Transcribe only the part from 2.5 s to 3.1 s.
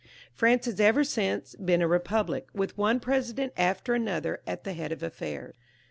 with one